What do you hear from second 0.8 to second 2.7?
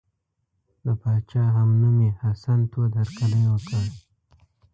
د پاچا همنومي حسن